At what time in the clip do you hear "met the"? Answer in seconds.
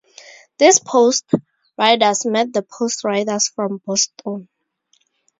2.25-2.63